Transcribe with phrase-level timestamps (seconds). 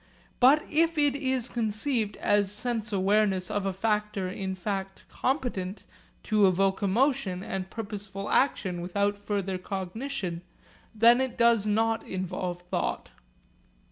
[0.39, 5.83] But if it is conceived as sense awareness of a factor in fact competent
[6.23, 10.41] to evoke emotion and purposeful action without further cognition,
[10.95, 13.11] then it does not involve thought.